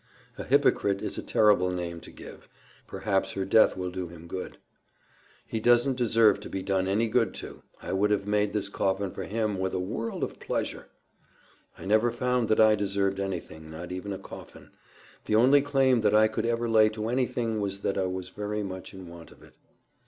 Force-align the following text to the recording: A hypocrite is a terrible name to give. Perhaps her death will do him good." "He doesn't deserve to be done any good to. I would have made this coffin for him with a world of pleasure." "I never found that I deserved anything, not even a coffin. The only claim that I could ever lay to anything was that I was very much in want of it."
A 0.35 0.43
hypocrite 0.43 0.99
is 0.99 1.19
a 1.19 1.21
terrible 1.21 1.69
name 1.69 1.99
to 1.99 2.09
give. 2.09 2.49
Perhaps 2.87 3.33
her 3.33 3.45
death 3.45 3.77
will 3.77 3.91
do 3.91 4.07
him 4.07 4.25
good." 4.25 4.57
"He 5.45 5.59
doesn't 5.59 5.95
deserve 5.95 6.39
to 6.39 6.49
be 6.49 6.63
done 6.63 6.87
any 6.87 7.07
good 7.07 7.35
to. 7.35 7.61
I 7.83 7.93
would 7.93 8.09
have 8.09 8.25
made 8.25 8.51
this 8.51 8.67
coffin 8.67 9.11
for 9.11 9.25
him 9.25 9.59
with 9.59 9.75
a 9.75 9.79
world 9.79 10.23
of 10.23 10.39
pleasure." 10.39 10.87
"I 11.77 11.85
never 11.85 12.09
found 12.09 12.47
that 12.49 12.59
I 12.59 12.73
deserved 12.73 13.19
anything, 13.19 13.69
not 13.69 13.91
even 13.91 14.11
a 14.11 14.17
coffin. 14.17 14.71
The 15.25 15.35
only 15.35 15.61
claim 15.61 16.01
that 16.01 16.15
I 16.15 16.27
could 16.27 16.47
ever 16.47 16.67
lay 16.67 16.89
to 16.89 17.07
anything 17.09 17.59
was 17.61 17.81
that 17.81 17.95
I 17.99 18.07
was 18.07 18.29
very 18.29 18.63
much 18.63 18.95
in 18.95 19.07
want 19.07 19.31
of 19.31 19.43
it." 19.43 19.53